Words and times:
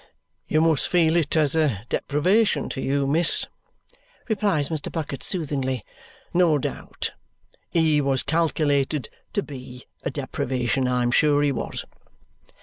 "You 0.47 0.61
must 0.61 0.87
feel 0.89 1.15
it 1.15 1.37
as 1.37 1.55
a 1.55 1.85
deprivation 1.87 2.69
to 2.69 2.81
you, 2.81 3.05
miss," 3.05 3.45
replies 4.27 4.69
Mr. 4.69 4.91
Bucket 4.91 5.21
soothingly, 5.21 5.83
"no 6.33 6.57
doubt. 6.57 7.11
He 7.69 8.01
was 8.01 8.23
calculated 8.23 9.09
to 9.33 9.43
BE 9.43 9.83
a 10.01 10.09
deprivation, 10.09 10.87
I'm 10.87 11.11
sure 11.11 11.43
he 11.43 11.51
was." 11.51 11.85